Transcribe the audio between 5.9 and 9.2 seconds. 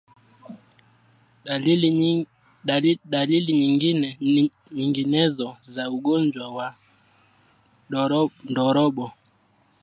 ugonjwa wa ndorobo